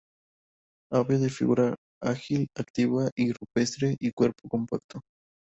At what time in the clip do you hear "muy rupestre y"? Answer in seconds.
3.15-4.11